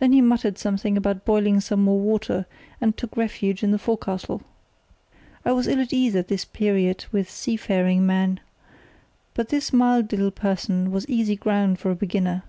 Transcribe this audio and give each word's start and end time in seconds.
Then 0.00 0.10
he 0.10 0.20
muttered 0.20 0.58
something 0.58 0.96
about 0.96 1.24
boiling 1.24 1.60
some 1.60 1.84
more 1.84 2.00
water, 2.00 2.46
and 2.80 2.96
took 2.96 3.16
refuge 3.16 3.62
in 3.62 3.70
the 3.70 3.78
forecastle. 3.78 4.42
I 5.44 5.52
was 5.52 5.68
ill 5.68 5.78
at 5.80 5.92
ease 5.92 6.16
at 6.16 6.26
this 6.26 6.44
period 6.44 7.04
with 7.12 7.30
seafaring 7.30 8.04
men, 8.04 8.40
but 9.34 9.50
this 9.50 9.72
mild 9.72 10.10
little 10.10 10.32
person 10.32 10.90
was 10.90 11.08
easy 11.08 11.36
ground 11.36 11.78
for 11.78 11.92
a 11.92 11.94
beginner. 11.94 12.42